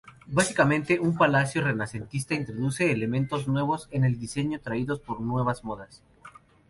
Básicamente 0.25 0.99
un 0.99 1.15
palacio 1.15 1.61
renacentista, 1.61 2.33
introduce 2.33 2.91
elementos 2.91 3.47
nuevos 3.47 3.87
en 3.91 4.03
el 4.03 4.17
diseño 4.19 4.59
traídos 4.59 4.99
por 4.99 5.21
nuevas 5.21 5.63
modas. 5.63 6.01